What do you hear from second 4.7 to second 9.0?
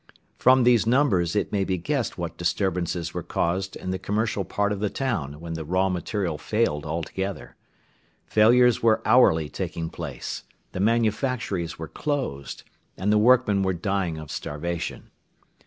of the town when the raw material failed altogether. Failures